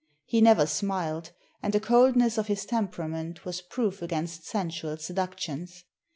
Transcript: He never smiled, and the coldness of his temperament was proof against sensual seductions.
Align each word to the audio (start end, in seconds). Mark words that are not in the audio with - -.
He 0.25 0.41
never 0.41 0.65
smiled, 0.65 1.29
and 1.61 1.73
the 1.73 1.79
coldness 1.79 2.39
of 2.39 2.47
his 2.47 2.65
temperament 2.65 3.45
was 3.45 3.61
proof 3.61 4.01
against 4.01 4.47
sensual 4.47 4.97
seductions. 4.97 5.83